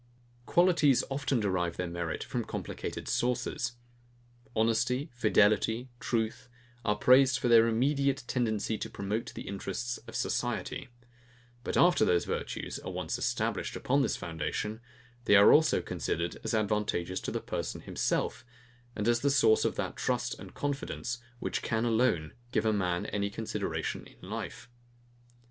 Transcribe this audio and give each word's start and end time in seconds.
Qualities 0.47 1.03
often 1.11 1.39
derive 1.39 1.77
their 1.77 1.85
merit 1.85 2.23
from 2.23 2.43
complicated 2.43 3.07
sources. 3.07 3.73
Honesty, 4.55 5.11
fidelity, 5.13 5.89
truth, 5.99 6.49
are 6.83 6.95
praised 6.95 7.37
for 7.37 7.47
their 7.47 7.67
immediate 7.67 8.23
tendency 8.25 8.79
to 8.79 8.89
promote 8.89 9.31
the 9.35 9.43
interests 9.47 9.99
of 10.07 10.15
society; 10.15 10.89
but 11.63 11.77
after 11.77 12.03
those 12.03 12.25
virtues 12.25 12.79
are 12.79 12.89
once 12.89 13.19
established 13.19 13.75
upon 13.75 14.01
this 14.01 14.17
foundation, 14.17 14.81
they 15.25 15.35
are 15.35 15.53
also 15.53 15.83
considered 15.83 16.35
as 16.43 16.55
advantageous 16.55 17.19
to 17.19 17.29
the 17.29 17.39
person 17.39 17.81
himself, 17.81 18.43
and 18.95 19.07
as 19.07 19.19
the 19.19 19.29
source 19.29 19.65
of 19.65 19.75
that 19.75 19.95
trust 19.97 20.33
and 20.39 20.55
confidence, 20.55 21.19
which 21.37 21.61
can 21.61 21.85
alone 21.85 22.33
give 22.51 22.65
a 22.65 22.73
man 22.73 23.05
any 23.05 23.29
consideration 23.29 24.07
in 24.07 24.27
life. 24.27 24.67